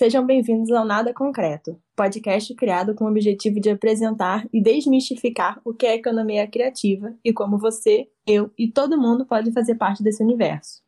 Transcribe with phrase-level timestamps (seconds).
[0.00, 5.74] Sejam bem-vindos ao Nada Concreto, podcast criado com o objetivo de apresentar e desmistificar o
[5.74, 10.22] que é economia criativa e como você, eu e todo mundo pode fazer parte desse
[10.22, 10.80] universo.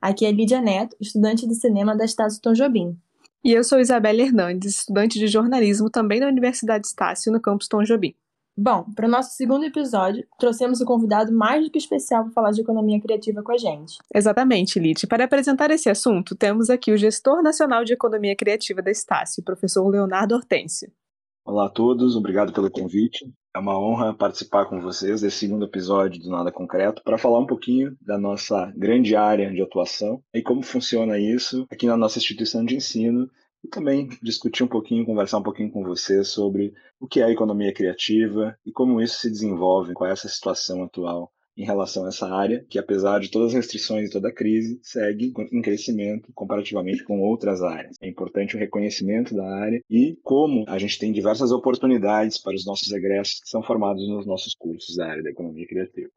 [0.00, 2.96] Aqui é Lídia Neto, estudante de cinema da Estácio Tom Jobim.
[3.44, 7.82] E eu sou Isabela Hernandes, estudante de jornalismo também da Universidade Estácio, no campus Tom
[7.82, 8.14] Jobim.
[8.56, 12.50] Bom, para o nosso segundo episódio, trouxemos um convidado mais do que especial para falar
[12.52, 13.98] de economia criativa com a gente.
[14.14, 15.08] Exatamente, Lite.
[15.08, 19.44] Para apresentar esse assunto, temos aqui o gestor nacional de economia criativa da Estácio, o
[19.44, 20.88] professor Leonardo Hortêncio.
[21.44, 23.28] Olá a todos, obrigado pelo convite.
[23.54, 27.46] É uma honra participar com vocês desse segundo episódio do Nada Concreto para falar um
[27.46, 32.64] pouquinho da nossa grande área de atuação e como funciona isso aqui na nossa instituição
[32.64, 33.28] de ensino
[33.64, 37.30] e também discutir um pouquinho, conversar um pouquinho com você sobre o que é a
[37.30, 42.28] economia criativa e como isso se desenvolve com essa situação atual em relação a essa
[42.28, 47.04] área, que apesar de todas as restrições e toda a crise, segue em crescimento comparativamente
[47.04, 47.96] com outras áreas.
[48.02, 52.66] É importante o reconhecimento da área e como a gente tem diversas oportunidades para os
[52.66, 56.10] nossos egressos que são formados nos nossos cursos da área da economia criativa.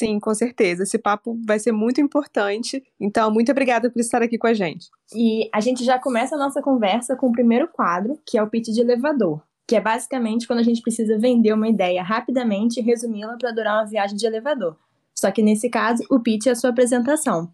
[0.00, 0.84] Sim, com certeza.
[0.84, 2.82] Esse papo vai ser muito importante.
[2.98, 4.88] Então, muito obrigada por estar aqui com a gente.
[5.14, 8.46] E a gente já começa a nossa conversa com o primeiro quadro, que é o
[8.46, 12.82] pitch de elevador, que é basicamente quando a gente precisa vender uma ideia rapidamente e
[12.82, 14.74] resumi-la para durar uma viagem de elevador.
[15.14, 17.52] Só que nesse caso, o pitch é a sua apresentação.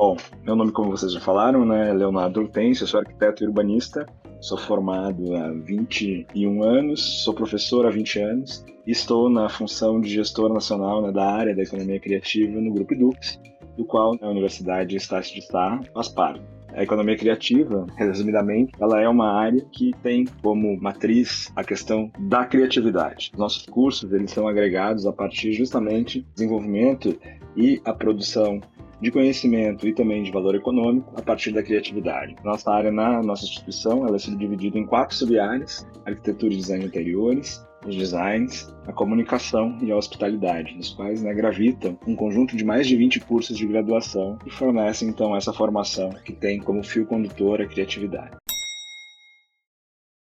[0.00, 4.06] Bom, meu nome, como vocês já falaram, né, é Leonardo Hortêncio, sou arquiteto e urbanista,
[4.40, 10.08] sou formado há 21 anos, sou professor há 20 anos e estou na função de
[10.08, 13.38] gestor nacional né, da área da economia criativa no Grupo Edux,
[13.76, 16.42] do qual a Universidade Estácio de Sá faz parte.
[16.72, 22.46] A economia criativa, resumidamente, ela é uma área que tem como matriz a questão da
[22.46, 23.32] criatividade.
[23.36, 27.18] Nossos cursos eles são agregados a partir justamente do desenvolvimento
[27.54, 28.62] e a produção
[29.00, 32.36] de conhecimento e também de valor econômico a partir da criatividade.
[32.44, 37.64] Nossa área na nossa instituição ela é subdividida em quatro sub-áreas: arquitetura e design interiores,
[37.86, 42.86] os designs, a comunicação e a hospitalidade, nos quais né, gravitam um conjunto de mais
[42.86, 47.60] de 20 cursos de graduação e fornecem então essa formação que tem como fio condutor
[47.60, 48.36] a criatividade.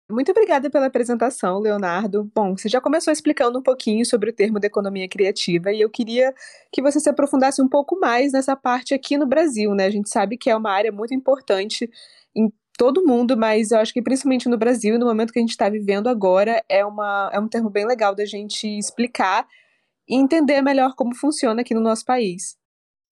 [0.08, 2.30] Muito obrigada pela apresentação, Leonardo.
[2.32, 5.90] Bom, você já começou explicando um pouquinho sobre o termo da economia criativa e eu
[5.90, 6.32] queria
[6.72, 9.84] que você se aprofundasse um pouco mais nessa parte aqui no Brasil, né?
[9.86, 11.90] A gente sabe que é uma área muito importante
[12.36, 15.50] em todo mundo, mas eu acho que principalmente no Brasil no momento que a gente
[15.50, 19.44] está vivendo agora é, uma, é um termo bem legal da gente explicar
[20.08, 22.56] e entender melhor como funciona aqui no nosso país.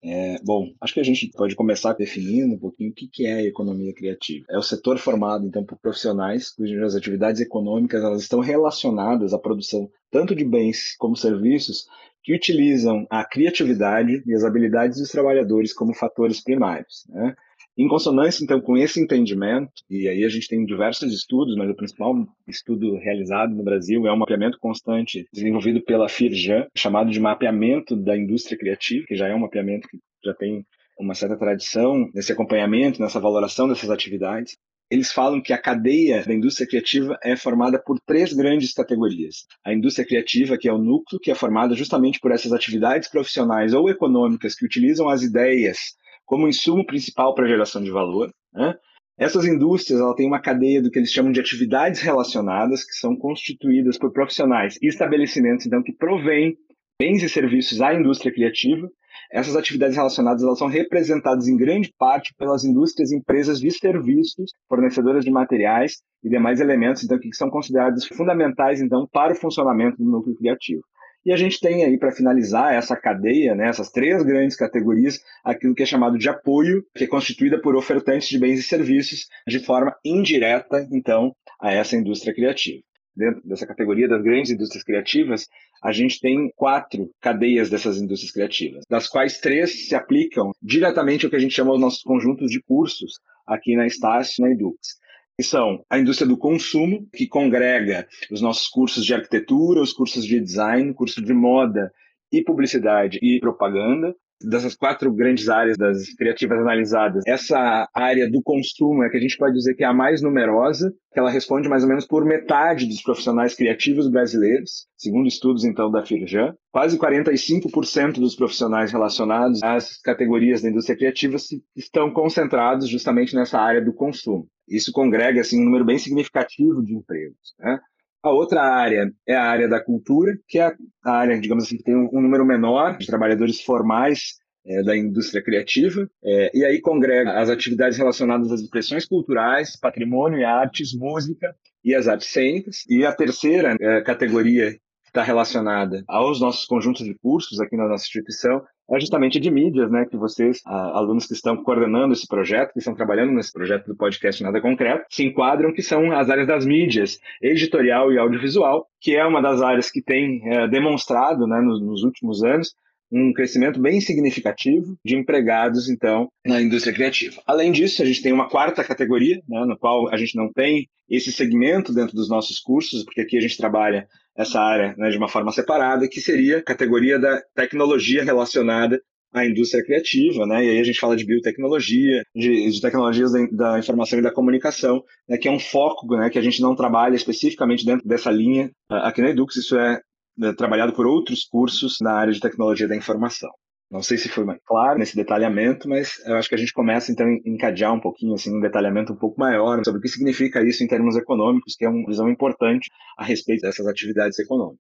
[0.04, 3.44] É, bom, acho que a gente pode começar definindo um pouquinho o que é a
[3.44, 4.46] economia criativa.
[4.50, 9.90] É o setor formado, então, por profissionais cujas atividades econômicas elas estão relacionadas à produção
[10.12, 11.88] tanto de bens como serviços
[12.22, 17.06] que utilizam a criatividade e as habilidades dos trabalhadores como fatores primários.
[17.10, 17.36] Né?
[17.76, 21.76] Em consonância, então, com esse entendimento, e aí a gente tem diversos estudos, mas o
[21.76, 22.16] principal
[22.48, 28.16] estudo realizado no Brasil é um mapeamento constante desenvolvido pela Firjan, chamado de mapeamento da
[28.16, 30.64] indústria criativa, que já é um mapeamento que já tem
[31.00, 34.56] uma certa tradição nesse acompanhamento, nessa valoração dessas atividades.
[34.92, 39.48] Eles falam que a cadeia da indústria criativa é formada por três grandes categorias.
[39.66, 43.74] A indústria criativa, que é o núcleo, que é formada justamente por essas atividades profissionais
[43.74, 45.96] ou econômicas que utilizam as ideias
[46.26, 48.32] como insumo principal para a geração de valor.
[48.54, 48.76] Né?
[49.18, 53.16] Essas indústrias ela têm uma cadeia do que eles chamam de atividades relacionadas, que são
[53.16, 56.56] constituídas por profissionais e estabelecimentos então, que provêm
[57.00, 58.90] bens e serviços à indústria criativa.
[59.32, 64.52] Essas atividades relacionadas elas são representadas em grande parte pelas indústrias e empresas de serviços,
[64.68, 69.98] fornecedoras de materiais e demais elementos então, que são considerados fundamentais então, para o funcionamento
[69.98, 70.82] do núcleo criativo.
[71.26, 75.74] E a gente tem aí, para finalizar essa cadeia, né, essas três grandes categorias, aquilo
[75.74, 79.60] que é chamado de apoio, que é constituída por ofertantes de bens e serviços de
[79.60, 82.84] forma indireta, então, a essa indústria criativa.
[83.16, 85.48] Dentro dessa categoria das grandes indústrias criativas,
[85.82, 91.30] a gente tem quatro cadeias dessas indústrias criativas, das quais três se aplicam diretamente ao
[91.30, 94.98] que a gente chama os nossos conjuntos de cursos aqui na Estácio na Edux
[95.38, 100.26] que são a indústria do consumo, que congrega os nossos cursos de arquitetura, os cursos
[100.26, 101.92] de design, curso de moda
[102.32, 104.16] e publicidade e propaganda.
[104.44, 109.38] Dessas quatro grandes áreas das criativas analisadas, essa área do consumo é que a gente
[109.38, 112.88] pode dizer que é a mais numerosa, que ela responde mais ou menos por metade
[112.88, 116.56] dos profissionais criativos brasileiros, segundo estudos então da Firjan.
[116.72, 121.38] Quase 45% dos profissionais relacionados às categorias da indústria criativa
[121.76, 124.48] estão concentrados justamente nessa área do consumo.
[124.68, 127.54] Isso congrega assim, um número bem significativo de empregos.
[127.60, 127.80] Né?
[128.24, 130.74] A outra área é a área da cultura, que é
[131.04, 135.44] a área, digamos assim, que tem um número menor de trabalhadores formais é, da indústria
[135.44, 141.54] criativa, é, e aí congrega as atividades relacionadas às expressões culturais, patrimônio e artes, música
[141.84, 142.86] e as artes cênicas.
[142.90, 144.74] E a terceira é, categoria
[145.06, 149.90] está relacionada aos nossos conjuntos de cursos aqui na nossa instituição, é justamente de mídias,
[149.92, 153.96] né, que vocês, alunos que estão coordenando esse projeto, que estão trabalhando nesse projeto do
[153.96, 159.16] podcast Nada Concreto, se enquadram, que são as áreas das mídias, editorial e audiovisual, que
[159.16, 162.76] é uma das áreas que tem é, demonstrado, né, nos, nos últimos anos,
[163.12, 167.42] um crescimento bem significativo de empregados, então, na indústria criativa.
[167.46, 170.90] Além disso, a gente tem uma quarta categoria, né, no qual a gente não tem
[171.08, 175.18] esse segmento dentro dos nossos cursos, porque aqui a gente trabalha essa área né, de
[175.18, 179.00] uma forma separada, que seria a categoria da tecnologia relacionada
[179.34, 180.64] à indústria criativa, né?
[180.64, 184.32] E aí a gente fala de biotecnologia, de, de tecnologias da, da, informação e da
[184.32, 188.30] comunicação, né, que é um foco, né, que a gente não trabalha especificamente dentro dessa
[188.30, 189.56] linha aqui na Edux.
[189.56, 190.00] Isso é,
[190.42, 193.50] é trabalhado por outros cursos na área de tecnologia da informação.
[193.94, 197.12] Não sei se foi mais claro nesse detalhamento, mas eu acho que a gente começa
[197.12, 200.68] então a encadear um pouquinho assim um detalhamento um pouco maior sobre o que significa
[200.68, 204.80] isso em termos econômicos, que é uma visão importante a respeito dessas atividades econômicas.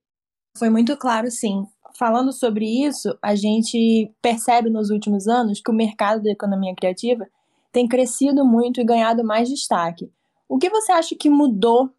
[0.57, 1.63] Foi muito claro, sim.
[1.95, 7.27] Falando sobre isso, a gente percebe nos últimos anos que o mercado da economia criativa
[7.71, 10.11] tem crescido muito e ganhado mais destaque.
[10.49, 11.91] O que você acha que mudou,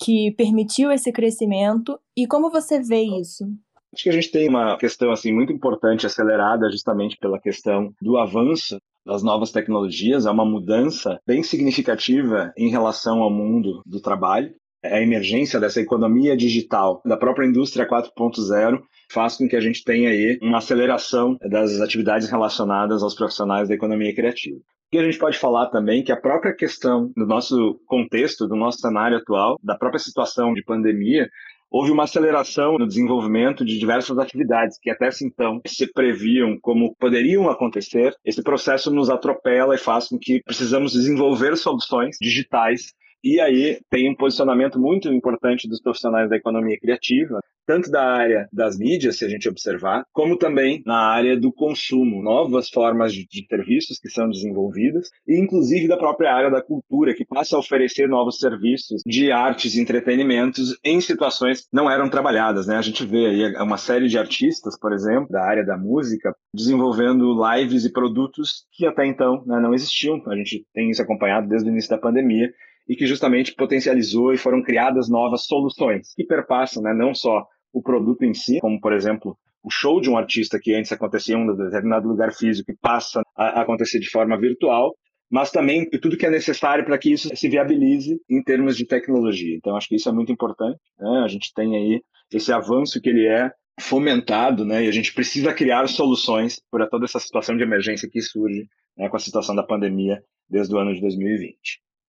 [0.00, 3.44] que permitiu esse crescimento e como você vê isso?
[3.92, 8.16] Acho que a gente tem uma questão assim muito importante acelerada justamente pela questão do
[8.16, 14.54] avanço das novas tecnologias, é uma mudança bem significativa em relação ao mundo do trabalho.
[14.84, 20.10] A emergência dessa economia digital, da própria indústria 4.0, faz com que a gente tenha
[20.10, 24.58] aí uma aceleração das atividades relacionadas aos profissionais da economia criativa.
[24.92, 28.78] E a gente pode falar também que a própria questão do nosso contexto, do nosso
[28.78, 31.28] cenário atual, da própria situação de pandemia,
[31.70, 37.48] houve uma aceleração no desenvolvimento de diversas atividades que até então se previam como poderiam
[37.48, 38.14] acontecer.
[38.24, 44.10] Esse processo nos atropela e faz com que precisamos desenvolver soluções digitais e aí tem
[44.10, 49.24] um posicionamento muito importante dos profissionais da economia criativa, tanto da área das mídias, se
[49.24, 54.08] a gente observar, como também na área do consumo, novas formas de, de serviços que
[54.08, 59.02] são desenvolvidas, e inclusive da própria área da cultura, que passa a oferecer novos serviços
[59.06, 62.66] de artes e entretenimentos em situações que não eram trabalhadas.
[62.66, 62.76] Né?
[62.76, 67.36] A gente vê aí uma série de artistas, por exemplo, da área da música, desenvolvendo
[67.54, 70.20] lives e produtos que até então né, não existiam.
[70.26, 72.52] A gente tem isso acompanhado desde o início da pandemia
[72.90, 77.80] e que justamente potencializou e foram criadas novas soluções que perpassam né, não só o
[77.80, 81.38] produto em si, como por exemplo o show de um artista que antes acontecia em
[81.38, 84.92] um determinado lugar físico e passa a acontecer de forma virtual,
[85.30, 89.56] mas também tudo que é necessário para que isso se viabilize em termos de tecnologia.
[89.56, 90.80] Então acho que isso é muito importante.
[90.98, 91.22] Né?
[91.24, 92.02] A gente tem aí
[92.32, 94.84] esse avanço que ele é fomentado, né?
[94.84, 99.08] E a gente precisa criar soluções para toda essa situação de emergência que surge né,
[99.08, 101.56] com a situação da pandemia desde o ano de 2020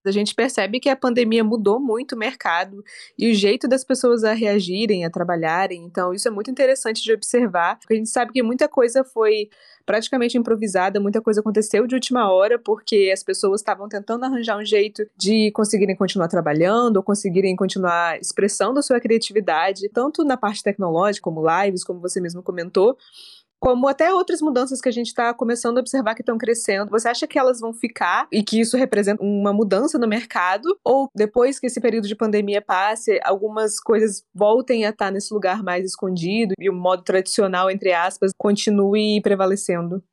[0.05, 2.83] a gente percebe que a pandemia mudou muito o mercado
[3.17, 5.83] e o jeito das pessoas a reagirem, a trabalharem.
[5.83, 9.49] Então, isso é muito interessante de observar, porque a gente sabe que muita coisa foi
[9.85, 14.65] praticamente improvisada, muita coisa aconteceu de última hora, porque as pessoas estavam tentando arranjar um
[14.65, 20.63] jeito de conseguirem continuar trabalhando ou conseguirem continuar expressando a sua criatividade, tanto na parte
[20.63, 22.97] tecnológica, como lives, como você mesmo comentou
[23.61, 26.89] como até outras mudanças que a gente está começando a observar que estão crescendo.
[26.89, 30.67] Você acha que elas vão ficar e que isso representa uma mudança no mercado?
[30.83, 35.61] Ou depois que esse período de pandemia passe, algumas coisas voltem a estar nesse lugar
[35.61, 40.03] mais escondido e o modo tradicional, entre aspas, continue prevalecendo?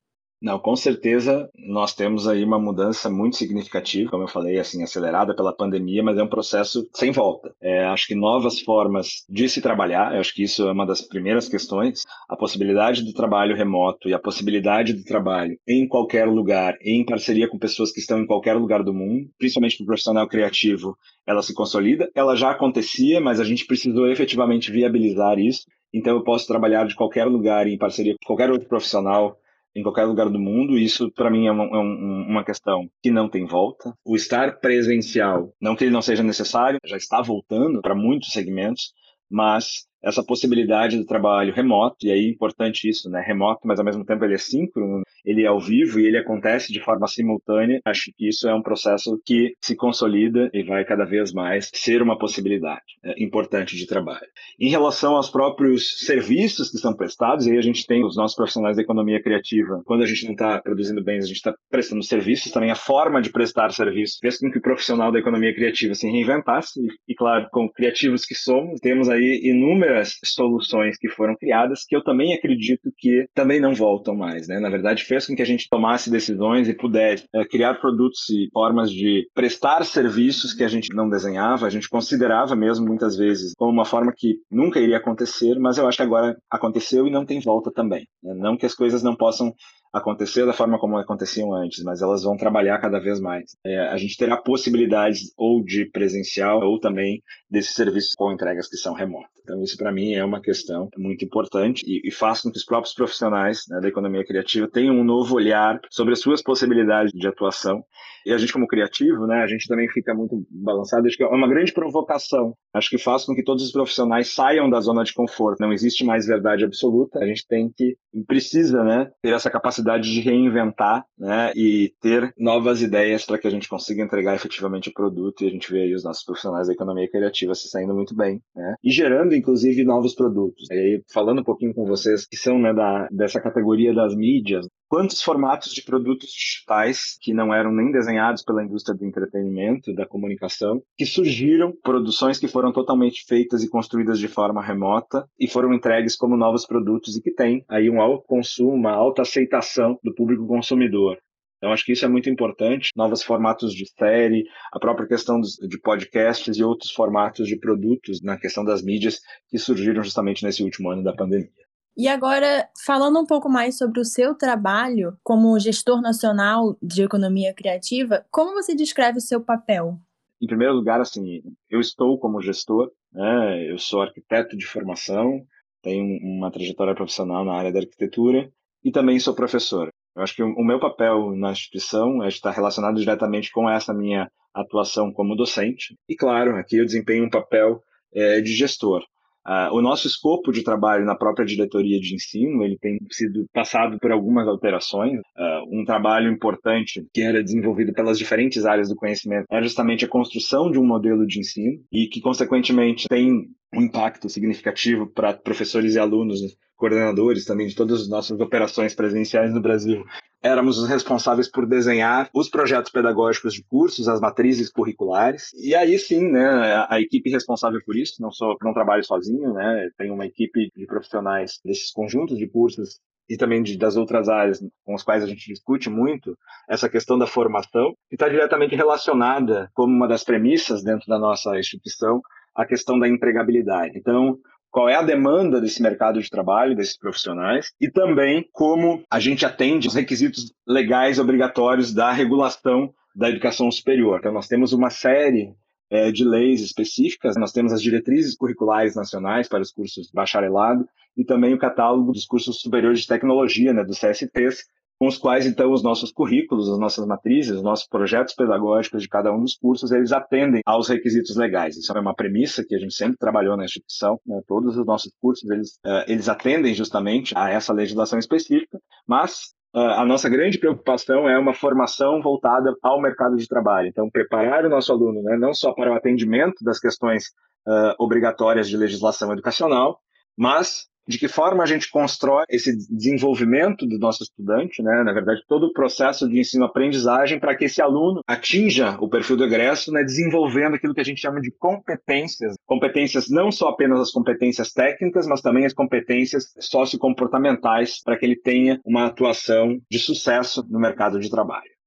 [0.41, 5.35] Não, com certeza nós temos aí uma mudança muito significativa, como eu falei, assim, acelerada
[5.35, 7.53] pela pandemia, mas é um processo sem volta.
[7.61, 11.49] É, acho que novas formas de se trabalhar, acho que isso é uma das primeiras
[11.49, 17.05] questões, a possibilidade do trabalho remoto e a possibilidade do trabalho em qualquer lugar, em
[17.05, 20.97] parceria com pessoas que estão em qualquer lugar do mundo, principalmente para o profissional criativo,
[21.27, 22.09] ela se consolida.
[22.15, 25.63] Ela já acontecia, mas a gente precisou efetivamente viabilizar isso.
[25.93, 29.37] Então eu posso trabalhar de qualquer lugar em parceria com qualquer outro profissional
[29.79, 30.79] em qualquer lugar do mundo.
[30.79, 33.95] Isso, para mim, é uma, é uma, questão que não tem volta.
[34.05, 38.93] O estar presencial, não que ele não seja necessário, já está voltando para muitos segmentos,
[39.31, 43.23] mas essa possibilidade do trabalho remoto, e aí é importante isso, né?
[43.27, 46.73] Remoto, mas ao mesmo tempo ele é síncrono, ele é ao vivo e ele acontece
[46.73, 47.81] de forma simultânea.
[47.85, 52.03] Acho que isso é um processo que se consolida e vai cada vez mais ser
[52.03, 54.27] uma possibilidade é, importante de trabalho.
[54.59, 58.77] Em relação aos próprios serviços que são prestados, aí a gente tem os nossos profissionais
[58.77, 59.83] da economia criativa.
[59.85, 63.21] Quando a gente não está produzindo bens, a gente está prestando serviços, também a forma
[63.21, 67.49] de prestar serviços fez com que o profissional da economia criativa se reinventasse, e, claro,
[67.51, 69.41] com criativos que somos, temos aí
[69.89, 74.61] inúmeras soluções que foram criadas que eu também acredito que também não voltam mais, né?
[74.61, 78.49] Na verdade, fez com que a gente tomasse decisões e pudesse é, criar produtos e
[78.53, 83.55] formas de prestar serviços que a gente não desenhava, a gente considerava mesmo muitas vezes
[83.57, 87.25] como uma forma que nunca iria acontecer, mas eu acho que agora aconteceu e não
[87.25, 88.07] tem volta também.
[88.23, 88.35] Né?
[88.35, 89.55] Não que as coisas não possam
[89.93, 93.57] acontecer da forma como aconteciam antes, mas elas vão trabalhar cada vez mais.
[93.65, 98.77] É, a gente terá possibilidades ou de presencial ou também desses serviços com entregas que
[98.77, 99.39] são remotas.
[99.49, 102.65] Então, isso para mim é uma questão muito importante e, e faz com que os
[102.67, 107.27] próprios profissionais né, da economia criativa tenham um novo olhar sobre as suas possibilidades de
[107.27, 107.83] atuação.
[108.27, 111.07] E a gente, como criativo, né, a gente também fica muito balançado.
[111.07, 112.55] Acho que é uma grande provocação.
[112.75, 115.61] Acho que faz com que todos os profissionais saiam da zona de conforto.
[115.61, 117.19] Não existe mais verdade absoluta.
[117.19, 122.83] A gente tem que, precisa, né, ter essa capacidade de reinventar né, e ter novas
[122.83, 125.43] ideias para que a gente consiga entregar efetivamente o produto.
[125.43, 128.41] E a gente vê aí os nossos profissionais da economia criativa se saindo muito bem.
[128.55, 130.71] Né, e gerando inclusive novos produtos.
[130.71, 134.67] E aí, falando um pouquinho com vocês que são né, da, dessa categoria das mídias,
[134.89, 140.07] quantos formatos de produtos digitais que não eram nem desenhados pela indústria do entretenimento, da
[140.07, 145.75] comunicação, que surgiram, produções que foram totalmente feitas e construídas de forma remota e foram
[145.75, 150.15] entregues como novos produtos e que têm aí um alto consumo, uma alta aceitação do
[150.15, 151.19] público consumidor.
[151.59, 152.91] Então, acho que isso é muito importante.
[152.97, 158.39] Novos formatos de série, a própria questão de podcasts e outros formatos de produtos na
[158.39, 161.68] questão das mídias que surgiram justamente nesse último ano da pandemia.
[161.99, 167.53] E agora, falando um pouco mais sobre o seu trabalho como gestor nacional de economia
[167.53, 169.99] criativa, como você descreve o seu papel?
[170.41, 173.69] Em primeiro lugar, assim, eu estou como gestor, né?
[173.69, 175.45] eu sou arquiteto de formação,
[175.83, 178.49] tenho uma trajetória profissional na área da arquitetura
[178.85, 179.91] e também sou professor.
[180.15, 185.13] Eu acho que o meu papel na instituição está relacionado diretamente com essa minha atuação
[185.13, 185.97] como docente.
[186.09, 187.83] E, claro, aqui eu desempenho um papel
[188.15, 189.03] é, de gestor.
[189.49, 193.99] Uh, o nosso escopo de trabalho na própria diretoria de ensino ele tem sido passado
[193.99, 195.21] por algumas alterações.
[195.21, 200.09] Uh, um trabalho importante que era desenvolvido pelas diferentes áreas do conhecimento é justamente a
[200.09, 205.95] construção de um modelo de ensino e que, consequentemente, tem um impacto significativo para professores
[205.95, 206.41] e alunos
[206.77, 210.05] coordenadores também de todas as nossas operações presenciais no Brasil,
[210.43, 215.53] éramos os responsáveis por desenhar os projetos pedagógicos de cursos, as matrizes curriculares.
[215.55, 219.89] E aí sim, né, a equipe responsável por isso, não sou, não trabalho sozinho, né,
[219.97, 224.65] tenho uma equipe de profissionais desses conjuntos de cursos e também de, das outras áreas
[224.85, 226.37] com as quais a gente discute muito,
[226.69, 231.59] essa questão da formação, que está diretamente relacionada, como uma das premissas dentro da nossa
[231.59, 232.23] instituição,
[232.55, 233.99] a questão da empregabilidade.
[233.99, 234.39] Então,
[234.71, 239.47] qual é a demanda desse mercado de trabalho, desses profissionais, e também como a gente
[239.47, 244.19] atende os requisitos legais obrigatórios da regulação da educação superior.
[244.21, 245.55] Então, nós temos uma série
[245.91, 250.87] é, de leis específicas, nós temos as diretrizes curriculares nacionais para os cursos de bacharelado
[251.17, 254.65] e também o catálogo dos cursos superiores de tecnologia, né, dos CSTs,
[254.99, 259.09] com os quais, então, os nossos currículos, as nossas matrizes, os nossos projetos pedagógicos de
[259.09, 261.77] cada um dos cursos, eles atendem aos requisitos legais.
[261.77, 264.21] Isso é uma premissa que a gente sempre trabalhou na instituição.
[264.27, 264.41] Né?
[264.49, 269.79] Todos os nossos cursos, eles, uh, eles atendem justamente a essa legislação específica, mas uh,
[269.79, 273.87] a nossa grande preocupação é uma formação voltada ao mercado de trabalho.
[273.87, 277.27] Então, preparar o nosso aluno, né, não só para o atendimento das questões
[277.69, 280.01] uh, obrigatórias de legislação educacional,
[280.37, 285.03] mas de que forma a gente constrói esse desenvolvimento do nosso estudante, né?
[285.03, 289.45] na verdade, todo o processo de ensino-aprendizagem para que esse aluno atinja o perfil do
[289.45, 290.05] egresso, né?
[290.05, 292.57] desenvolvendo aquilo que a gente chama de competências.
[292.67, 298.37] Competências não só apenas as competências técnicas, mas também as competências sociocomportamentais para que ele
[298.37, 301.78] tenha uma atuação de sucesso no mercado de trabalho.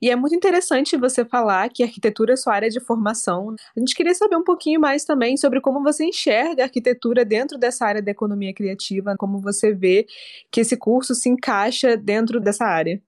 [0.00, 3.54] E é muito interessante você falar que arquitetura é sua área de formação.
[3.76, 7.58] A gente queria saber um pouquinho mais também sobre como você enxerga a arquitetura dentro
[7.58, 10.06] dessa área da economia criativa, como você vê
[10.50, 13.00] que esse curso se encaixa dentro dessa área.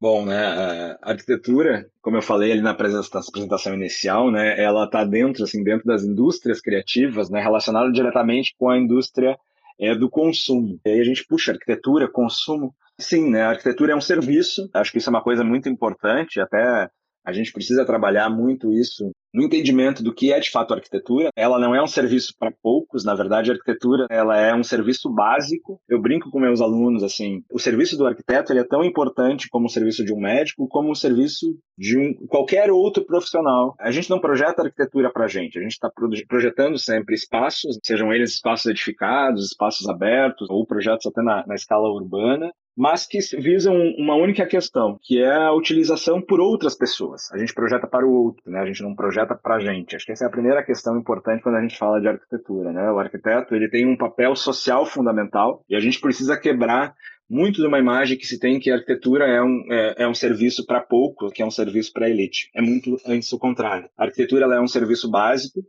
[0.00, 5.44] Bom, né, a arquitetura, como eu falei ali na apresentação inicial, né, ela está dentro,
[5.44, 9.38] assim, dentro das indústrias criativas, né, relacionada diretamente com a indústria
[9.80, 10.78] é, do consumo.
[10.84, 13.42] E aí a gente puxa arquitetura, consumo, Sim, né?
[13.42, 14.68] A arquitetura é um serviço.
[14.72, 16.40] Acho que isso é uma coisa muito importante.
[16.40, 16.88] Até
[17.24, 21.30] a gente precisa trabalhar muito isso no entendimento do que é de fato arquitetura.
[21.34, 25.10] Ela não é um serviço para poucos, na verdade, a arquitetura ela é um serviço
[25.12, 25.80] básico.
[25.88, 29.66] Eu brinco com meus alunos assim, o serviço do arquiteto ele é tão importante como
[29.66, 31.46] o serviço de um médico, como o serviço
[31.76, 33.74] de um qualquer outro profissional.
[33.80, 35.90] A gente não projeta arquitetura para a gente, a gente está
[36.28, 41.88] projetando sempre espaços, sejam eles espaços edificados, espaços abertos ou projetos até na, na escala
[41.88, 47.30] urbana, mas que visam uma única questão, que é a utilização por outras pessoas.
[47.32, 48.60] A gente projeta para o outro, né?
[48.60, 49.94] A gente não projeta para a gente.
[49.94, 52.90] Acho que essa é a primeira questão importante quando a gente fala de arquitetura, né?
[52.90, 56.94] O arquiteto, ele tem um papel social fundamental e a gente precisa quebrar
[57.30, 60.14] muito de uma imagem que se tem que a arquitetura é um, é, é um
[60.14, 62.50] serviço para poucos, que é um serviço para elite.
[62.54, 63.88] É muito antes o contrário.
[63.96, 65.60] A arquitetura é um serviço básico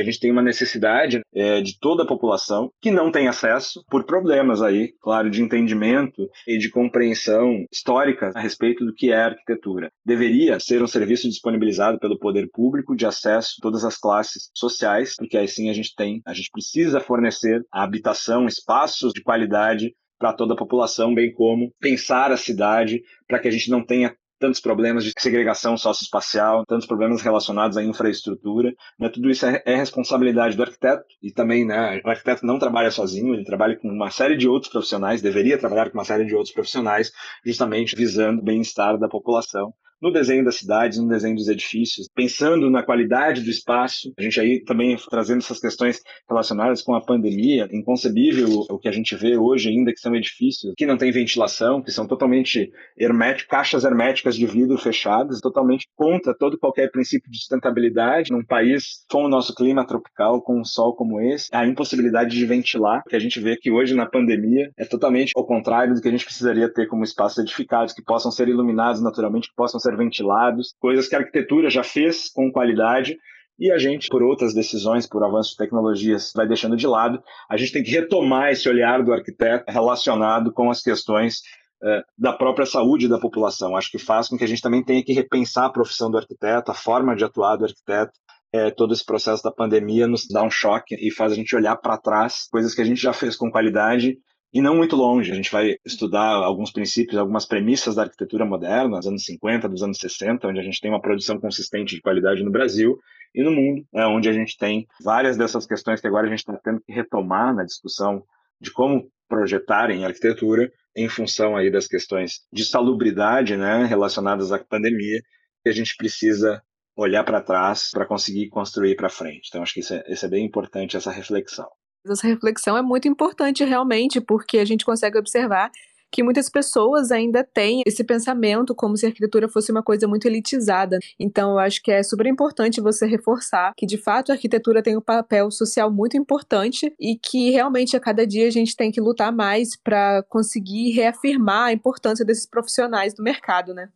[0.00, 4.04] a gente tem uma necessidade é, de toda a população que não tem acesso por
[4.04, 9.90] problemas aí, claro, de entendimento e de compreensão histórica a respeito do que é arquitetura.
[10.04, 15.14] Deveria ser um serviço disponibilizado pelo poder público de acesso a todas as classes sociais,
[15.16, 20.32] porque assim a gente tem, a gente precisa fornecer a habitação, espaços de qualidade para
[20.32, 24.60] toda a população, bem como pensar a cidade para que a gente não tenha tantos
[24.60, 28.74] problemas de segregação socioespacial, tantos problemas relacionados à infraestrutura.
[28.98, 29.08] Né?
[29.08, 33.34] Tudo isso é, é, responsabilidade do arquiteto e também né, o arquiteto não trabalha sozinho,
[33.34, 36.52] ele trabalha com uma série de outros profissionais, deveria trabalhar com uma série de outros
[36.52, 37.12] profissionais,
[37.46, 42.68] justamente visando o bem-estar da população no desenho das cidades, no desenho dos edifícios, pensando
[42.68, 44.12] na qualidade do espaço.
[44.18, 48.92] A gente aí também trazendo essas questões relacionadas com a pandemia, inconcebível o que a
[48.92, 53.48] gente vê hoje ainda que são edifícios que não têm ventilação, que são totalmente herméticos,
[53.48, 59.24] caixas herméticas de vidro fechadas, totalmente contra todo qualquer princípio de sustentabilidade num país com
[59.24, 63.20] o nosso clima tropical, com um sol como esse, a impossibilidade de ventilar, que a
[63.20, 66.68] gente vê que hoje na pandemia é totalmente ao contrário do que a gente precisaria
[66.72, 71.14] ter como espaços edificados, que possam ser iluminados naturalmente, que possam ser ventilados, coisas que
[71.14, 73.18] a arquitetura já fez com qualidade
[73.58, 77.22] e a gente, por outras decisões, por avanço de tecnologias, vai deixando de lado.
[77.48, 81.42] A gente tem que retomar esse olhar do arquiteto relacionado com as questões
[81.84, 83.76] eh, da própria saúde da população.
[83.76, 86.70] Acho que faz com que a gente também tenha que repensar a profissão do arquiteto,
[86.70, 88.12] a forma de atuar do arquiteto.
[88.54, 91.74] É, todo esse processo da pandemia nos dá um choque e faz a gente olhar
[91.76, 94.18] para trás, coisas que a gente já fez com qualidade
[94.52, 95.32] e não muito longe.
[95.32, 99.82] A gente vai estudar alguns princípios, algumas premissas da arquitetura moderna, dos anos 50, dos
[99.82, 102.98] anos 60, onde a gente tem uma produção consistente de qualidade no Brasil
[103.34, 106.40] e no mundo, né, onde a gente tem várias dessas questões que agora a gente
[106.40, 108.22] está tendo que retomar na discussão
[108.60, 114.58] de como projetar em arquitetura em função aí das questões de salubridade né, relacionadas à
[114.58, 115.22] pandemia,
[115.62, 116.62] que a gente precisa
[116.94, 119.48] olhar para trás para conseguir construir para frente.
[119.48, 121.68] Então, acho que isso é, isso é bem importante, essa reflexão.
[122.08, 125.70] Essa reflexão é muito importante realmente, porque a gente consegue observar
[126.10, 130.26] que muitas pessoas ainda têm esse pensamento como se a arquitetura fosse uma coisa muito
[130.26, 130.98] elitizada.
[131.18, 134.96] Então, eu acho que é super importante você reforçar que, de fato, a arquitetura tem
[134.96, 139.00] um papel social muito importante e que realmente a cada dia a gente tem que
[139.00, 143.88] lutar mais para conseguir reafirmar a importância desses profissionais do mercado, né?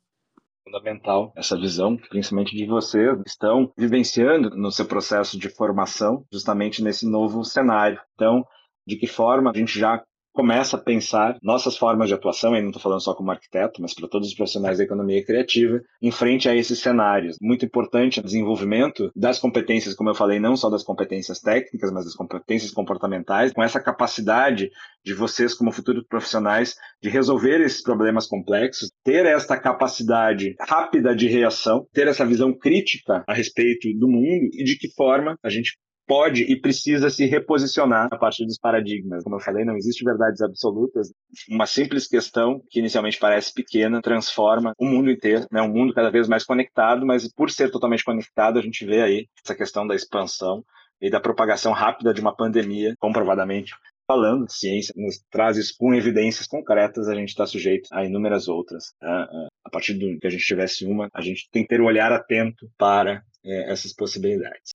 [0.67, 7.09] Fundamental essa visão, principalmente de vocês estão vivenciando no seu processo de formação, justamente nesse
[7.09, 8.01] novo cenário.
[8.15, 8.45] Então,
[8.85, 10.03] de que forma a gente já
[10.37, 13.95] começa a pensar nossas formas de atuação, e não estou falando só como arquiteto, mas
[13.95, 17.39] para todos os profissionais da economia criativa, em frente a esses cenários.
[17.41, 22.05] Muito importante o desenvolvimento das competências, como eu falei, não só das competências técnicas, mas
[22.05, 24.71] das competências comportamentais, com essa capacidade
[25.03, 31.29] de vocês, como futuros profissionais, de resolver esses problemas complexos, ter esta capacidade rápida de
[31.29, 35.79] reação, ter essa visão crítica a respeito do mundo e de que forma a gente
[36.07, 39.25] pode e precisa se reposicionar a partir dos paradigmas.
[39.25, 41.13] Como eu falei, não existe verdades absolutas.
[41.49, 45.61] Uma simples questão que inicialmente parece pequena transforma o mundo inteiro, né?
[45.61, 49.27] Um mundo cada vez mais conectado, mas por ser totalmente conectado, a gente vê aí
[49.45, 50.65] essa questão da expansão
[51.01, 53.75] e da propagação rápida de uma pandemia, comprovadamente
[54.07, 58.95] falando, ciência nos traz isso com evidências concretas, a gente está sujeito a inúmeras outras.
[59.03, 59.27] Né?
[59.65, 61.87] A partir do que a gente tivesse uma, a gente tem que ter o um
[61.87, 64.71] olhar atento para é, essas possibilidades.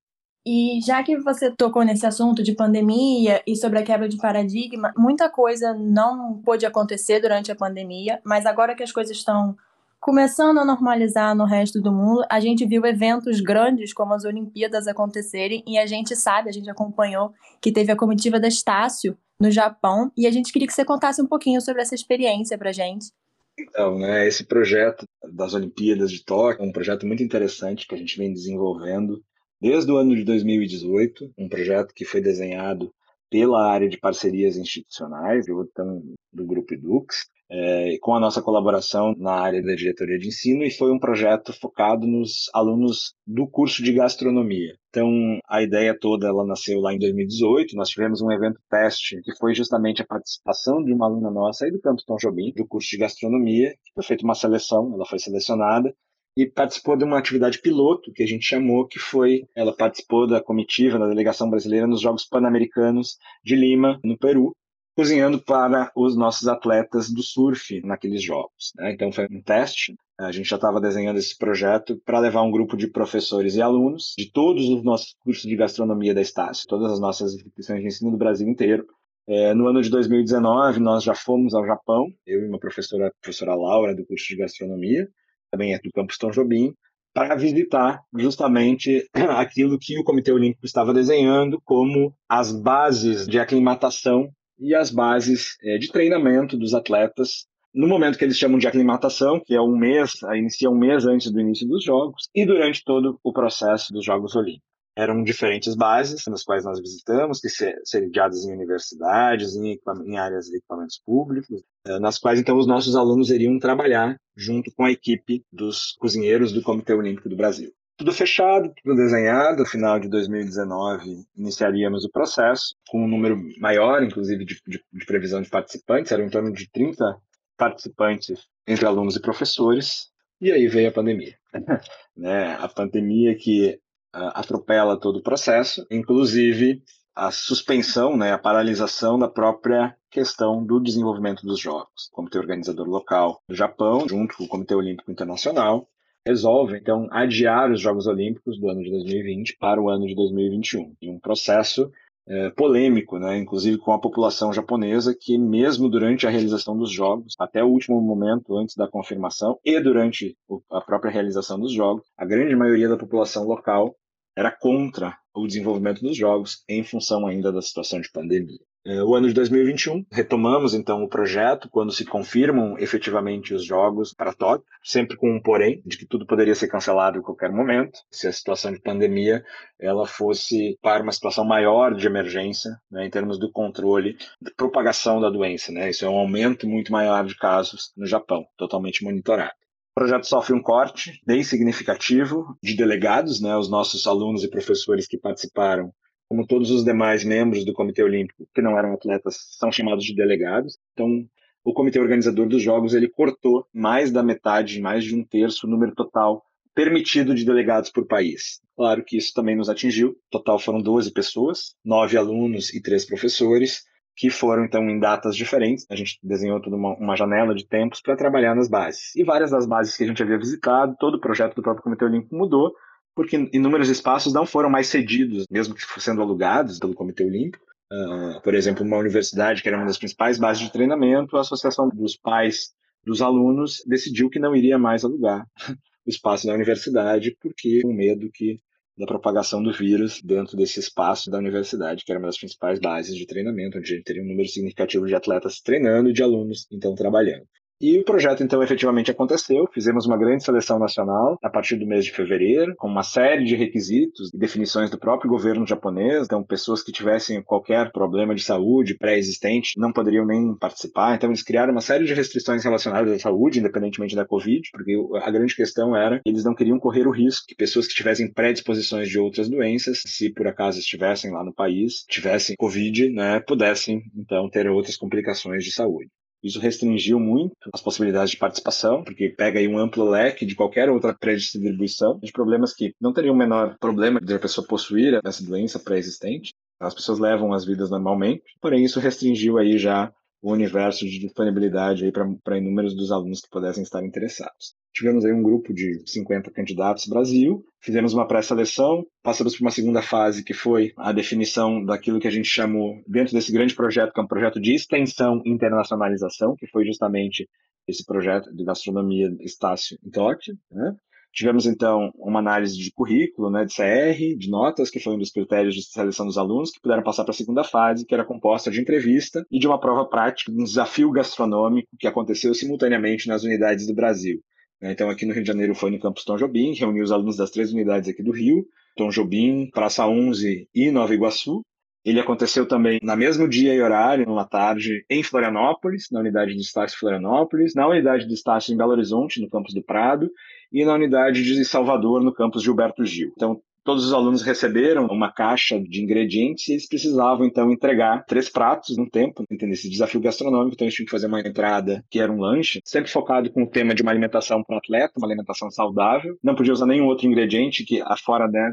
[0.46, 4.92] E já que você tocou nesse assunto de pandemia e sobre a quebra de paradigma,
[4.98, 9.56] muita coisa não pôde acontecer durante a pandemia, mas agora que as coisas estão
[10.00, 14.88] começando a normalizar no resto do mundo, a gente viu eventos grandes como as Olimpíadas
[14.88, 19.52] acontecerem e a gente sabe, a gente acompanhou que teve a comitiva da Estácio no
[19.52, 23.12] Japão e a gente queria que você contasse um pouquinho sobre essa experiência pra gente.
[23.60, 27.98] Então, né, esse projeto das Olimpíadas de Tóquio é um projeto muito interessante que a
[27.98, 29.24] gente vem desenvolvendo
[29.62, 32.92] desde o ano de 2018, um projeto que foi desenhado
[33.30, 36.02] pela área de parcerias institucionais, eu então,
[36.34, 40.72] do Grupo Edux, é, com a nossa colaboração na área da diretoria de ensino, e
[40.72, 44.74] foi um projeto focado nos alunos do curso de gastronomia.
[44.90, 45.10] Então,
[45.48, 47.76] a ideia toda ela nasceu lá em 2018.
[47.76, 51.72] Nós tivemos um evento teste que foi justamente a participação de uma aluna nossa aí
[51.72, 55.20] do Campo Tom Jobim, do curso de gastronomia, que foi feita uma seleção, ela foi
[55.20, 55.94] selecionada
[56.36, 60.42] e participou de uma atividade piloto que a gente chamou, que foi, ela participou da
[60.42, 64.56] comitiva da delegação brasileira nos Jogos Pan-Americanos de Lima, no Peru,
[64.96, 68.72] cozinhando para os nossos atletas do surf naqueles jogos.
[68.76, 68.92] Né?
[68.94, 69.96] Então foi um teste.
[70.20, 74.14] A gente já estava desenhando esse projeto para levar um grupo de professores e alunos
[74.18, 78.12] de todos os nossos cursos de gastronomia da Estácio, todas as nossas instituições de ensino
[78.12, 78.86] do Brasil inteiro.
[79.28, 83.12] É, no ano de 2019, nós já fomos ao Japão, eu e uma professora, a
[83.22, 85.08] professora Laura, do curso de gastronomia,
[85.52, 86.74] também é do campus Tom Jobim,
[87.14, 89.06] para visitar justamente
[89.38, 95.58] aquilo que o Comitê Olímpico estava desenhando como as bases de aclimatação e as bases
[95.64, 99.78] é, de treinamento dos atletas no momento que eles chamam de aclimatação, que é um
[99.78, 104.04] mês, inicia um mês antes do início dos Jogos, e durante todo o processo dos
[104.04, 104.71] Jogos Olímpicos.
[105.02, 107.50] Eram diferentes bases nas quais nós visitamos, que
[107.84, 112.96] sediadas em universidades, em, em áreas de equipamentos públicos, eh, nas quais então os nossos
[112.96, 118.14] alunos iriam trabalhar junto com a equipe dos cozinheiros do Comitê Olímpico do Brasil tudo
[118.14, 119.60] fechado, tudo desenhado.
[119.60, 125.06] No final de 2019, iniciaríamos o processo, com um número maior, inclusive, de, de, de
[125.06, 127.16] previsão de participantes, eram em torno de 30
[127.56, 130.10] participantes entre alunos e professores,
[130.42, 131.36] e aí veio a pandemia.
[132.18, 132.56] né?
[132.56, 133.80] A pandemia que
[134.14, 136.82] atropela todo o processo, inclusive
[137.16, 142.08] a suspensão, né, a paralisação da própria questão do desenvolvimento dos jogos.
[142.12, 145.88] O Comitê Organizador Local do Japão, junto com o Comitê Olímpico Internacional,
[146.26, 150.96] resolve, então, adiar os Jogos Olímpicos do ano de 2020 para o ano de 2021.
[151.02, 151.92] Em um processo
[152.28, 157.36] é, polêmico, né, inclusive com a população japonesa, que mesmo durante a realização dos Jogos,
[157.40, 160.38] até o último momento antes da confirmação e durante
[160.72, 163.96] a própria realização dos Jogos, a grande maioria da população local
[164.36, 168.60] era contra o desenvolvimento dos Jogos em função ainda da situação de pandemia.
[168.84, 174.12] É, o ano de 2021, retomamos então o projeto quando se confirmam efetivamente os jogos
[174.12, 178.00] para Tóquio, sempre com um porém de que tudo poderia ser cancelado em qualquer momento,
[178.10, 179.44] se a situação de pandemia
[179.80, 185.22] ela fosse para uma situação maior de emergência, né, em termos do controle da propagação
[185.22, 185.72] da doença.
[185.72, 185.92] Né?
[185.92, 189.54] Isso é um aumento muito maior de casos no Japão, totalmente monitorado.
[189.92, 195.06] O projeto sofre um corte bem significativo de delegados, né, os nossos alunos e professores
[195.06, 195.94] que participaram
[196.32, 200.16] como todos os demais membros do Comitê Olímpico que não eram atletas, são chamados de
[200.16, 200.78] delegados.
[200.94, 201.28] Então,
[201.62, 205.70] o comitê organizador dos Jogos ele cortou mais da metade, mais de um terço, o
[205.70, 206.42] número total
[206.74, 208.62] permitido de delegados por país.
[208.78, 210.16] Claro que isso também nos atingiu.
[210.30, 213.84] Total foram 12 pessoas, nove alunos e três professores,
[214.16, 215.86] que foram então em datas diferentes.
[215.92, 219.14] A gente desenhou toda uma, uma janela de tempos para trabalhar nas bases.
[219.18, 222.06] E várias das bases que a gente havia visitado, todo o projeto do próprio Comitê
[222.06, 222.74] Olímpico mudou,
[223.16, 227.66] porque inúmeros espaços não foram mais cedidos, mesmo que sendo alugados pelo Comitê Olímpico.
[227.92, 231.90] Uh, por exemplo, uma universidade que era uma das principais bases de treinamento, a Associação
[231.90, 232.72] dos Pais
[233.04, 235.46] dos Alunos decidiu que não iria mais alugar
[236.06, 238.62] o espaço da universidade, porque com medo que
[238.98, 243.16] da propagação do vírus dentro desse espaço da universidade, que era uma das principais bases
[243.16, 247.48] de treinamento, onde teria um número significativo de atletas treinando e de alunos então trabalhando.
[247.82, 249.68] E o projeto, então, efetivamente aconteceu.
[249.74, 253.56] Fizemos uma grande seleção nacional a partir do mês de fevereiro, com uma série de
[253.56, 256.26] requisitos e definições do próprio governo japonês.
[256.26, 261.16] Então, pessoas que tivessem qualquer problema de saúde pré-existente não poderiam nem participar.
[261.16, 265.32] Então, eles criaram uma série de restrições relacionadas à saúde, independentemente da Covid, porque a
[265.32, 269.10] grande questão era que eles não queriam correr o risco que pessoas que tivessem predisposições
[269.10, 274.48] de outras doenças, se por acaso estivessem lá no país, tivessem Covid, né, pudessem, então,
[274.52, 276.12] ter outras complicações de saúde.
[276.44, 280.90] Isso restringiu muito as possibilidades de participação, porque pega aí um amplo leque de qualquer
[280.90, 285.46] outra pré-distribuição de problemas que não teriam o menor problema de a pessoa possuir essa
[285.46, 286.54] doença pré-existente.
[286.80, 292.12] As pessoas levam as vidas normalmente, porém isso restringiu aí já o universo de disponibilidade
[292.44, 294.74] para inúmeros dos alunos que pudessem estar interessados.
[294.94, 300.02] Tivemos aí um grupo de 50 candidatos Brasil, fizemos uma pré-seleção, passamos por uma segunda
[300.02, 304.20] fase que foi a definição daquilo que a gente chamou, dentro desse grande projeto, que
[304.20, 307.48] é um projeto de extensão e internacionalização, que foi justamente
[307.88, 310.96] esse projeto de gastronomia Estácio Tóquio, né?
[311.34, 315.32] Tivemos, então, uma análise de currículo, né, de CR, de notas, que foi um dos
[315.32, 318.70] critérios de seleção dos alunos, que puderam passar para a segunda fase, que era composta
[318.70, 323.88] de entrevista e de uma prova prática, um desafio gastronômico que aconteceu simultaneamente nas unidades
[323.88, 324.42] do Brasil.
[324.82, 324.92] Né.
[324.92, 327.50] Então, aqui no Rio de Janeiro foi no campus Tom Jobim, reuniu os alunos das
[327.50, 328.66] três unidades aqui do Rio,
[328.98, 331.62] Tom Jobim, Praça 11 e Nova Iguaçu.
[332.04, 336.60] Ele aconteceu também no mesmo dia e horário, numa tarde, em Florianópolis, na unidade de
[336.60, 340.30] Estácio Florianópolis, na unidade de Estácio em Belo Horizonte, no campus do Prado,
[340.72, 343.32] e na unidade de Salvador, no campus Gilberto Gil.
[343.36, 348.48] Então, Todos os alunos receberam uma caixa de ingredientes e eles precisavam então entregar três
[348.48, 349.74] pratos no tempo, entendeu?
[349.74, 353.10] Esse desafio gastronômico, então eles tinham que fazer uma entrada que era um lanche, sempre
[353.10, 356.38] focado com o tema de uma alimentação para atleta, uma alimentação saudável.
[356.44, 358.72] Não podia usar nenhum outro ingrediente que afora né,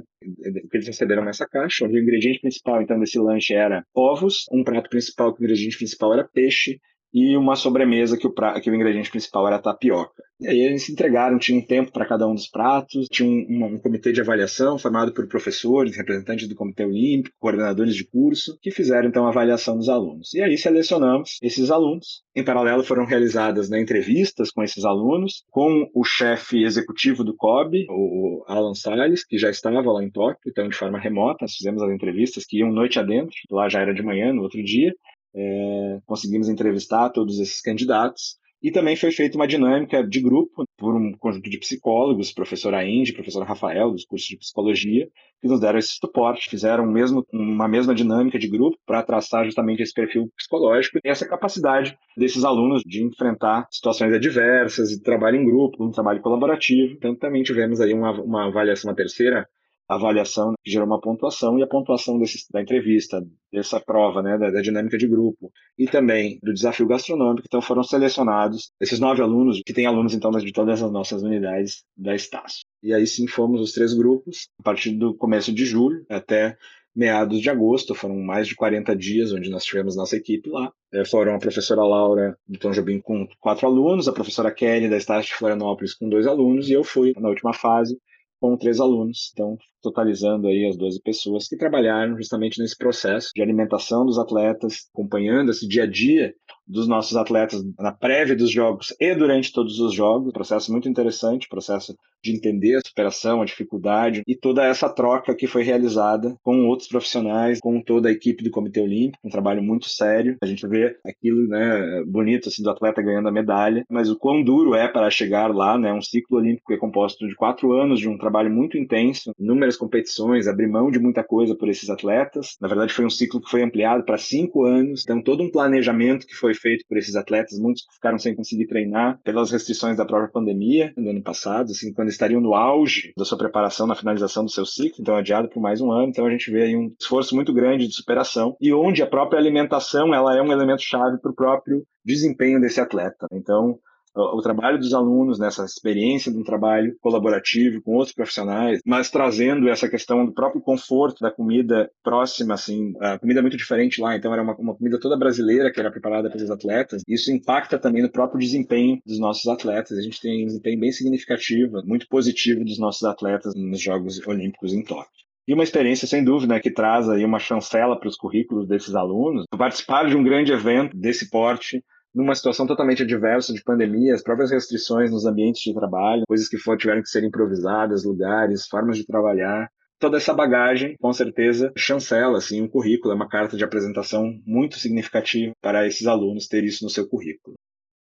[0.70, 1.86] que eles receberam nessa caixa.
[1.86, 6.12] O ingrediente principal então desse lanche era ovos, um prato principal que o ingrediente principal
[6.12, 6.78] era peixe
[7.12, 8.60] e uma sobremesa que o, pra...
[8.60, 10.22] que o ingrediente principal era tapioca.
[10.40, 13.74] E aí eles se entregaram, tinha um tempo para cada um dos pratos, tinha um,
[13.74, 18.70] um, comitê de avaliação formado por professores, representantes do Comitê Olímpico, coordenadores de curso, que
[18.70, 20.32] fizeram então a avaliação dos alunos.
[20.34, 22.22] E aí selecionamos esses alunos.
[22.36, 27.86] Em paralelo foram realizadas né, entrevistas com esses alunos, com o chefe executivo do COB,
[27.90, 31.82] o Alan Salles, que já estava lá em Tóquio, então de forma remota, nós fizemos
[31.82, 34.94] as entrevistas que iam noite adentro, lá já era de manhã, no outro dia,
[35.34, 38.36] é, conseguimos entrevistar todos esses candidatos.
[38.60, 43.12] E também foi feita uma dinâmica de grupo por um conjunto de psicólogos, professora Indy,
[43.12, 45.08] professora Rafael, dos cursos de psicologia,
[45.40, 49.80] que nos deram esse suporte, fizeram mesmo, uma mesma dinâmica de grupo para traçar justamente
[49.80, 55.44] esse perfil psicológico e essa capacidade desses alunos de enfrentar situações adversas, de trabalho em
[55.44, 56.94] grupo, um trabalho colaborativo.
[56.94, 59.48] Então também tivemos aí uma, uma avaliação, uma terceira
[59.88, 64.50] avaliação que gerou uma pontuação e a pontuação desse, da entrevista, dessa prova, né, da,
[64.50, 67.46] da, dinâmica de grupo e também do desafio gastronômico.
[67.46, 71.84] Então foram selecionados esses nove alunos, que tem alunos então de todas as nossas unidades
[71.96, 72.60] da Estácio.
[72.82, 76.56] E aí sim fomos os três grupos, a partir do começo de julho até
[76.94, 80.72] meados de agosto, foram mais de 40 dias onde nós tivemos nossa equipe lá.
[80.92, 84.96] É, foram a professora Laura do Tom Jobim com quatro alunos, a professora Kelly da
[84.96, 87.96] Estácio de Florianópolis com dois alunos e eu fui na última fase
[88.40, 93.42] com três alunos, então totalizando aí as 12 pessoas que trabalharam justamente nesse processo de
[93.42, 96.34] alimentação dos atletas, acompanhando esse dia a dia
[96.68, 100.32] dos nossos atletas na prévia dos jogos e durante todos os jogos.
[100.32, 105.46] Processo muito interessante, processo de entender a superação, a dificuldade e toda essa troca que
[105.46, 109.88] foi realizada com outros profissionais, com toda a equipe do Comitê Olímpico, um trabalho muito
[109.88, 110.36] sério.
[110.42, 114.42] A gente vê aquilo, né, bonito assim do atleta ganhando a medalha, mas o quão
[114.42, 115.92] duro é para chegar lá, né?
[115.92, 120.46] Um ciclo olímpico é composto de quatro anos de um trabalho muito intenso, inúmeras competições,
[120.46, 122.56] abrir mão de muita coisa por esses atletas.
[122.60, 126.26] Na verdade, foi um ciclo que foi ampliado para cinco anos, então todo um planejamento
[126.26, 130.30] que foi feito por esses atletas, muitos ficaram sem conseguir treinar pelas restrições da própria
[130.30, 134.50] pandemia no ano passado, assim, quando estariam no auge da sua preparação na finalização do
[134.50, 136.08] seu ciclo, então adiado por mais um ano.
[136.08, 139.38] Então a gente vê aí um esforço muito grande de superação e onde a própria
[139.38, 143.26] alimentação ela é um elemento chave para o próprio desempenho desse atleta.
[143.32, 143.78] Então
[144.14, 149.68] o trabalho dos alunos nessa experiência de um trabalho colaborativo com outros profissionais, mas trazendo
[149.68, 154.16] essa questão do próprio conforto da comida próxima, assim, a comida é muito diferente lá,
[154.16, 157.02] então era uma, uma comida toda brasileira que era preparada pelos atletas.
[157.06, 159.98] Isso impacta também no próprio desempenho dos nossos atletas.
[159.98, 164.72] A gente tem um desempenho bem significativo, muito positivo dos nossos atletas nos Jogos Olímpicos
[164.72, 165.18] em Tóquio.
[165.46, 169.46] E uma experiência, sem dúvida, que traz aí uma chancela para os currículos desses alunos.
[169.56, 171.82] Participar de um grande evento desse porte
[172.14, 176.56] numa situação totalmente adversa de pandemia, as próprias restrições nos ambientes de trabalho, coisas que
[176.76, 179.68] tiveram que ser improvisadas, lugares, formas de trabalhar.
[180.00, 184.78] Toda essa bagagem, com certeza, chancela assim, um currículo, é uma carta de apresentação muito
[184.78, 187.56] significativa para esses alunos ter isso no seu currículo.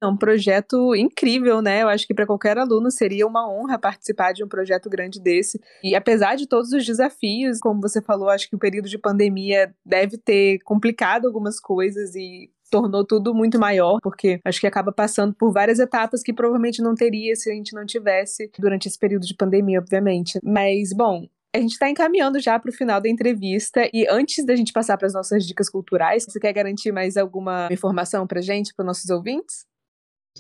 [0.01, 1.83] É um projeto incrível, né?
[1.83, 5.61] Eu acho que para qualquer aluno seria uma honra participar de um projeto grande desse.
[5.83, 9.75] E apesar de todos os desafios, como você falou, acho que o período de pandemia
[9.85, 15.35] deve ter complicado algumas coisas e tornou tudo muito maior, porque acho que acaba passando
[15.35, 19.27] por várias etapas que provavelmente não teria se a gente não tivesse durante esse período
[19.27, 20.39] de pandemia, obviamente.
[20.43, 24.55] Mas, bom, a gente está encaminhando já para o final da entrevista e antes da
[24.55, 28.75] gente passar para as nossas dicas culturais, você quer garantir mais alguma informação para gente,
[28.75, 29.67] para nossos ouvintes?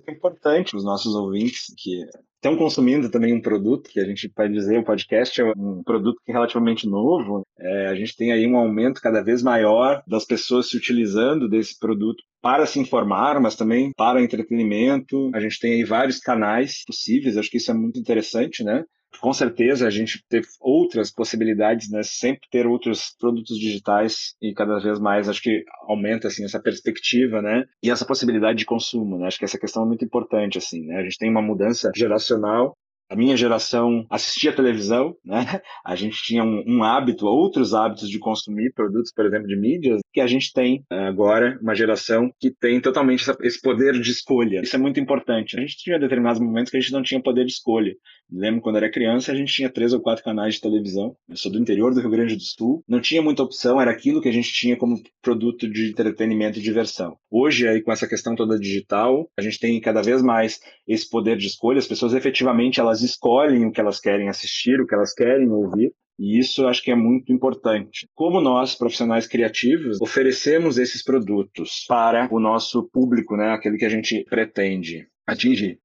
[0.06, 2.04] É importante os nossos ouvintes que
[2.38, 6.20] estão consumindo também um produto que a gente pode dizer, o podcast é um produto
[6.24, 7.44] que é relativamente novo.
[7.58, 11.78] É, a gente tem aí um aumento cada vez maior das pessoas se utilizando desse
[11.78, 15.30] produto para se informar, mas também para entretenimento.
[15.34, 18.84] A gente tem aí vários canais possíveis, acho que isso é muito interessante, né?
[19.20, 22.02] Com certeza a gente ter outras possibilidades, né?
[22.02, 27.42] Sempre ter outros produtos digitais e cada vez mais acho que aumenta assim essa perspectiva,
[27.42, 27.64] né?
[27.82, 29.26] E essa possibilidade de consumo, né?
[29.26, 30.98] Acho que essa questão é muito importante assim, né?
[30.98, 32.76] A gente tem uma mudança geracional
[33.10, 35.60] a minha geração assistia televisão, né?
[35.84, 40.00] A gente tinha um, um, hábito, outros hábitos de consumir produtos, por exemplo, de mídias,
[40.12, 44.60] que a gente tem eh, agora uma geração que tem totalmente esse poder de escolha.
[44.60, 45.56] Isso é muito importante.
[45.56, 47.94] A gente tinha determinados momentos que a gente não tinha poder de escolha.
[48.30, 51.16] Lembro quando era criança, a gente tinha três ou quatro canais de televisão.
[51.28, 52.84] Eu sou do interior do Rio Grande do Sul.
[52.86, 56.62] Não tinha muita opção, era aquilo que a gente tinha como produto de entretenimento e
[56.62, 57.16] diversão.
[57.30, 61.36] Hoje, aí com essa questão toda digital, a gente tem cada vez mais esse poder
[61.36, 61.78] de escolha.
[61.78, 65.92] As pessoas efetivamente elas escolhem o que elas querem assistir, o que elas querem ouvir.
[66.18, 68.08] E isso acho que é muito importante.
[68.12, 73.88] Como nós, profissionais criativos, oferecemos esses produtos para o nosso público, né, aquele que a
[73.88, 75.78] gente pretende atingir.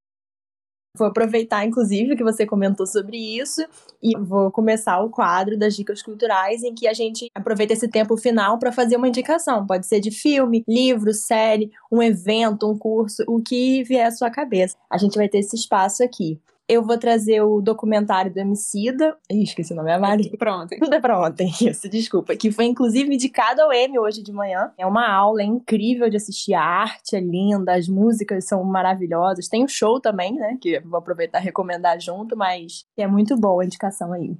[0.95, 3.65] Vou aproveitar, inclusive, que você comentou sobre isso
[3.99, 8.15] e vou começar o quadro das dicas culturais, em que a gente aproveita esse tempo
[8.15, 9.65] final para fazer uma indicação.
[9.65, 14.29] Pode ser de filme, livro, série, um evento, um curso, o que vier à sua
[14.29, 14.77] cabeça.
[14.88, 16.39] A gente vai ter esse espaço aqui.
[16.67, 19.17] Eu vou trazer o documentário do Emicida.
[19.30, 20.26] Ih, esqueci o nome, é Mari.
[20.26, 20.80] Tudo pra ontem.
[20.80, 22.36] Tudo é pra ontem, isso, desculpa.
[22.36, 24.71] Que foi inclusive indicado ao Emmy hoje de manhã.
[24.78, 26.54] É uma aula incrível de assistir.
[26.54, 29.47] A arte é linda, as músicas são maravilhosas.
[29.47, 30.58] Tem o um show também, né?
[30.62, 34.38] Que vou aproveitar e recomendar junto, mas é muito boa a indicação aí.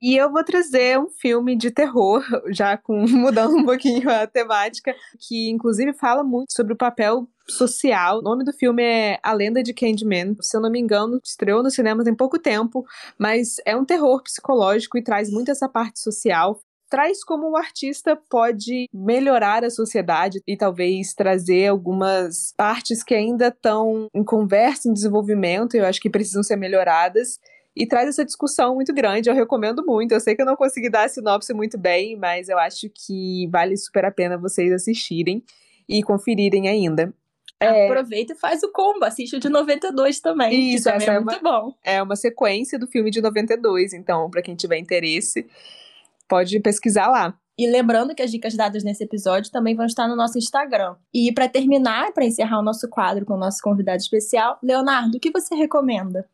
[0.00, 4.94] E eu vou trazer um filme de terror, já com mudando um pouquinho a temática,
[5.18, 8.18] que inclusive fala muito sobre o papel social.
[8.18, 10.36] O nome do filme é A Lenda de Candyman.
[10.40, 12.84] Se eu não me engano, estreou nos cinemas tem pouco tempo,
[13.18, 18.18] mas é um terror psicológico e traz muito essa parte social traz como o artista
[18.30, 24.92] pode melhorar a sociedade e talvez trazer algumas partes que ainda estão em conversa, em
[24.92, 27.38] desenvolvimento, eu acho que precisam ser melhoradas
[27.78, 29.30] e traz essa discussão muito grande.
[29.30, 30.10] Eu recomendo muito.
[30.10, 33.48] Eu sei que eu não consegui dar a sinopse muito bem, mas eu acho que
[33.52, 35.44] vale super a pena vocês assistirem
[35.88, 37.14] e conferirem ainda.
[37.60, 37.86] É...
[37.86, 40.74] Aproveita e faz o combo, assiste o de 92 também.
[40.74, 41.72] Isso, também é, é muito bom.
[41.84, 45.46] É uma sequência do filme de 92, então, para quem tiver interesse,
[46.28, 47.38] pode pesquisar lá.
[47.56, 50.96] E lembrando que as dicas dadas nesse episódio também vão estar no nosso Instagram.
[51.14, 55.20] E para terminar, para encerrar o nosso quadro com o nosso convidado especial, Leonardo, o
[55.20, 56.28] que você recomenda?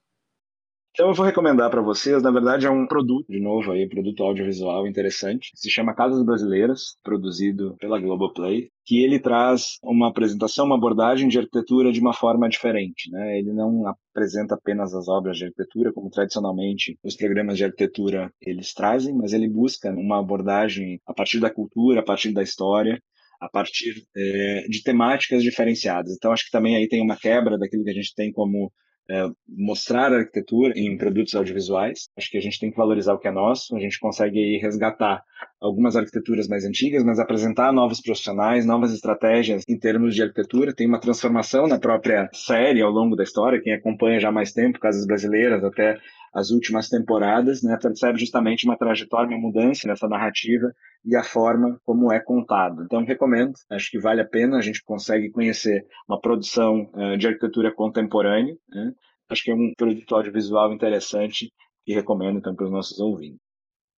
[0.95, 4.23] Então eu vou recomendar para vocês, na verdade é um produto, de novo aí, produto
[4.23, 10.77] audiovisual interessante, se chama Casas Brasileiras, produzido pela Globoplay, que ele traz uma apresentação, uma
[10.77, 13.37] abordagem de arquitetura de uma forma diferente, né?
[13.41, 18.73] Ele não apresenta apenas as obras de arquitetura, como tradicionalmente os programas de arquitetura eles
[18.73, 23.03] trazem, mas ele busca uma abordagem a partir da cultura, a partir da história,
[23.41, 26.15] a partir é, de temáticas diferenciadas.
[26.15, 28.73] Então, acho que também aí tem uma quebra daquilo que a gente tem como
[29.11, 32.09] é, mostrar a arquitetura em produtos audiovisuais.
[32.17, 33.77] Acho que a gente tem que valorizar o que é nosso.
[33.77, 35.23] A gente consegue aí resgatar
[35.61, 40.75] algumas arquiteturas mais antigas, mas apresentar novos profissionais, novas estratégias em termos de arquitetura.
[40.75, 43.61] Tem uma transformação na própria série ao longo da história.
[43.61, 45.99] Quem acompanha já há mais tempo, Casas Brasileiras, até
[46.35, 50.73] as últimas temporadas, né, percebe justamente uma trajetória, uma mudança nessa narrativa
[51.05, 52.83] e a forma como é contado.
[52.83, 57.29] Então, recomendo, acho que vale a pena, a gente consegue conhecer uma produção uh, de
[57.29, 58.93] arquitetura contemporânea, né?
[59.29, 61.53] acho que é um produto audiovisual interessante
[61.87, 63.44] e recomendo então para os nossos ouvintes.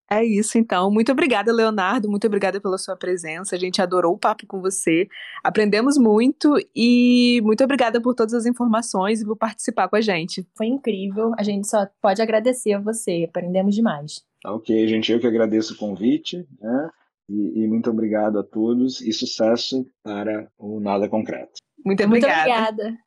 [0.09, 0.89] É isso, então.
[0.89, 2.09] Muito obrigada, Leonardo.
[2.09, 3.55] Muito obrigada pela sua presença.
[3.55, 5.07] A gente adorou o papo com você.
[5.43, 10.47] Aprendemos muito e muito obrigada por todas as informações e por participar com a gente.
[10.55, 11.33] Foi incrível.
[11.37, 13.25] A gente só pode agradecer a você.
[13.27, 14.23] Aprendemos demais.
[14.45, 15.11] Ok, gente.
[15.11, 16.47] Eu que agradeço o convite.
[16.61, 16.89] Né?
[17.29, 21.53] E, e muito obrigado a todos e sucesso para o Nada Concreto.
[21.85, 22.33] Muito obrigada.
[22.33, 23.06] Muito obrigada.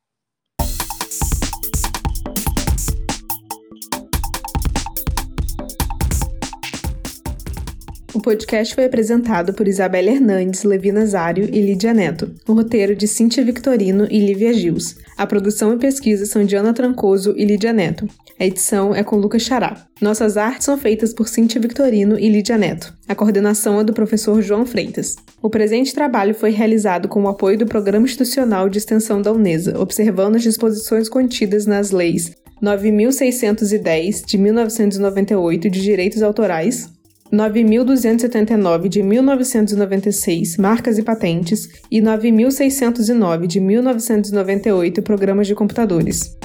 [8.12, 12.35] O podcast foi apresentado por Isabela Hernandes, Levi Nazário e Lídia Neto.
[12.46, 14.96] O roteiro de Cíntia Victorino e Lívia Gils.
[15.16, 18.09] A produção e pesquisa são de Ana Trancoso e Lídia Neto.
[18.38, 19.87] A edição é com Lucas Xará.
[20.01, 22.92] Nossas artes são feitas por Cíntia Victorino e Lídia Neto.
[23.07, 25.14] A coordenação é do professor João Freitas.
[25.40, 29.79] O presente trabalho foi realizado com o apoio do Programa Institucional de Extensão da UNESA,
[29.79, 36.90] observando as disposições contidas nas leis 9.610 de 1998 de direitos autorais,
[37.33, 46.37] 9.279 de 1996, marcas e patentes, e 9.609 de 1998, programas de computadores.